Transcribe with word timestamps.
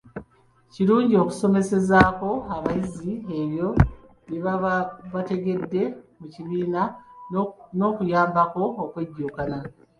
Kirungi 0.73 1.15
okusomesezaako 1.23 2.29
abayizi 2.55 3.11
ebyo 3.39 3.69
bye 4.25 4.39
baaba 4.45 4.73
batategedde 5.13 5.81
mu 6.19 6.25
kibiina 6.33 6.81
n'okuyambako 7.77 8.63
okwejjukanya. 8.83 9.59